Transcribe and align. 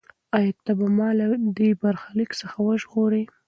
ایا 0.37 0.53
ته 0.65 0.71
به 0.77 0.87
ما 0.97 1.09
له 1.19 1.25
دې 1.57 1.69
برخلیک 1.81 2.31
څخه 2.41 2.57
وژغورې؟ 2.67 3.23